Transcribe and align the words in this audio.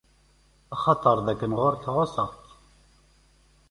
Axaṭer 0.75 1.17
d-kkren 1.25 1.53
ɣur-k, 1.59 1.83
ɛuṣan-k. 1.93 2.33